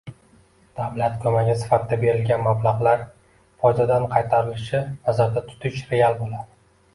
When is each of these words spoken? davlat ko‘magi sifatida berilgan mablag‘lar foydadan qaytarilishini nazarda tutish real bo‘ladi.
davlat 0.83 1.17
ko‘magi 1.25 1.53
sifatida 1.59 1.99
berilgan 2.03 2.41
mablag‘lar 2.47 3.03
foydadan 3.65 4.09
qaytarilishini 4.15 4.97
nazarda 5.11 5.45
tutish 5.53 5.85
real 5.95 6.19
bo‘ladi. 6.25 6.51